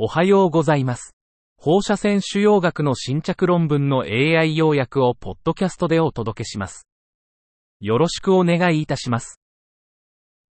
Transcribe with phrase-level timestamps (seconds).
[0.00, 1.16] おはようございます。
[1.56, 6.86] 放射線腫瘍学の新着論文の AI 要約をポッドキャストでお届けします。
[7.80, 9.40] よろしくお願いいたします。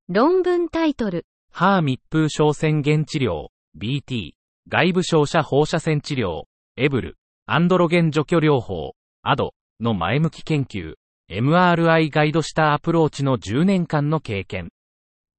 [0.08, 1.24] 論文タイトル。
[1.52, 4.32] 歯密封症宣言治療、BT、
[4.66, 6.42] 外部照射放射線治療、
[6.76, 7.16] エブル、
[7.46, 8.94] アンドロゲン除去療法、
[9.24, 10.94] ADO の前向き研究、
[11.30, 14.70] MRI ガイドしたアプローチの10年間の経験。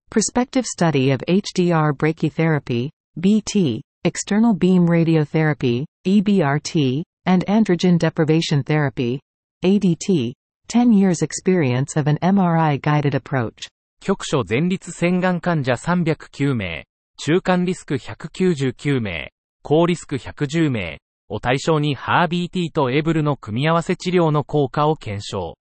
[0.09, 9.19] Prospective study of HDR brachytherapy, BT, external beam radiotherapy, EBRT, and androgen deprivation therapy,
[9.63, 10.33] ADT,
[10.67, 13.67] 10 years experience of an MRI guided approach.
[14.01, 16.85] 局所前立腺がん患者309名、
[17.17, 19.31] 中間リスク199名、
[19.61, 25.55] 高リスク110名を対象にハー BT とエブルの組み合わせ治療の効果を検証。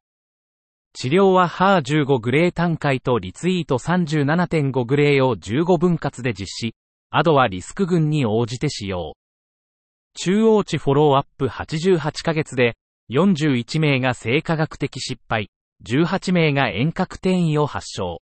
[0.93, 6.75] 治療はハー15グレー単回とリツイート37.5グレーを15分割で実施。
[7.11, 9.15] アドはリスク群に応じて使用。
[10.15, 12.77] 中央値フォローアップ88ヶ月で、
[13.11, 15.49] 41名が生化学的失敗、
[15.87, 18.21] 18名が遠隔転移を発症。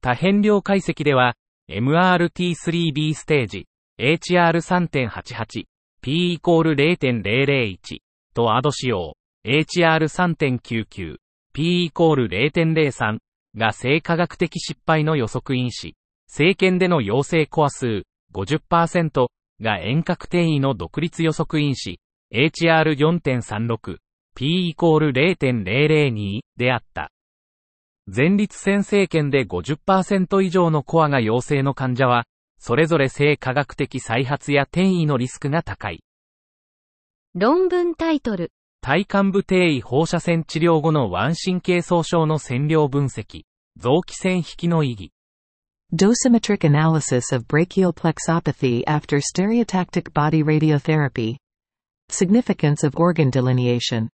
[0.00, 1.34] 多変量解析では、
[1.68, 3.66] MRT3B ステージ、
[3.98, 5.64] HR3.88、
[6.00, 7.98] P イコール0.001
[8.34, 9.16] とアド使用、
[9.46, 11.16] HR3.99、
[11.52, 13.18] P イコール0.03
[13.56, 15.94] が生化学的失敗の予測因子、
[16.32, 19.26] 生検での陽性コア数50%
[19.60, 21.98] が遠隔転移の独立予測因子、
[22.32, 23.96] HR4.36、
[24.36, 27.10] P イコール0.002であった。
[28.06, 32.26] 前立腺生検で50%以上のコアが陽性の患者は、
[32.60, 36.04] それぞれ性科学的再発や転移のリスクが高い。
[37.34, 38.52] 論文タイトル。
[38.82, 43.42] 体幹部転移放射線治療後の腕神経損傷の線量分析、
[43.76, 45.12] 臓器線引きの意義。
[45.92, 51.34] Dosimetric analysis of brachial plexopathy after stereotactic body radiotherapy.
[52.08, 54.08] Significance of organ delineation.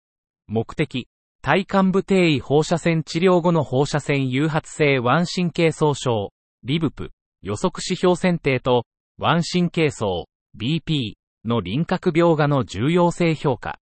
[0.47, 1.09] 目的、
[1.43, 6.29] 体幹部転移放射線治療後の放射線誘発性腕神経損傷、
[6.63, 7.11] リブプ、
[7.43, 8.85] 予測指標選定と、
[9.19, 13.81] 腕神経層、BP の輪郭描画の重要性評価。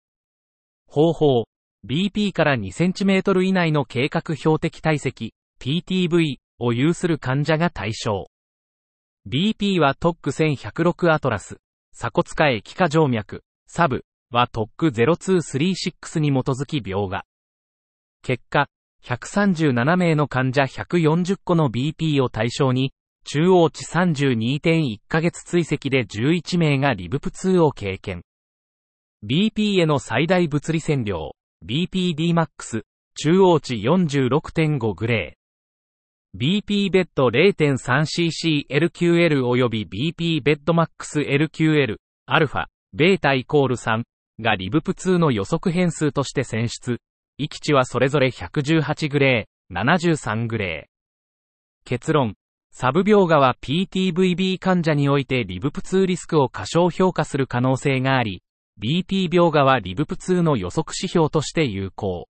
[0.88, 1.44] 方法、
[1.86, 8.28] BP から 2cm 以内の計画標的体積、PTV を有する患者が対象。
[9.28, 11.58] BP は TOC1106 アトラス、
[11.94, 17.26] 鎖骨下液化静脈、サブは TOC0236 に基づき描画。
[18.24, 18.68] 結果、
[19.04, 22.94] 137名の患者140個の BP を対象に、
[23.26, 28.24] 中央値32.1ヶ月追跡で11名がリブプ2を経験。
[29.24, 31.36] BP への最大物理線量、
[31.66, 32.84] BPDMAX、
[33.16, 35.41] 中央値46.5グレー。
[36.34, 44.03] BP ベッド 0.3ccLQL 及び BP ベッドマックス LQL、アルファ、ベータイコール3
[44.40, 47.00] がリブプ2の予測変数として選出。
[47.38, 50.91] 域値はそれぞれ118グレー、73グレー。
[51.86, 52.36] 結論。
[52.72, 58.41] サブ描画は PTVB 患者においてリブプ2リスクを過小評価する可能性があり、
[58.81, 62.30] BP 描画はリブプ2の予測指標として有効。